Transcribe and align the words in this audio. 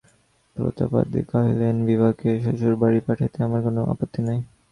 প্রতাপাদিত্য 0.55 1.29
কহিলেন, 1.31 1.75
বিভাকে 1.87 2.29
শ্বশুরবাড়ি 2.43 2.99
পাঠাইতে 3.07 3.37
আমার 3.47 3.61
কোনো 3.63 3.81
আপত্তি 3.91 4.21
নাই। 4.27 4.39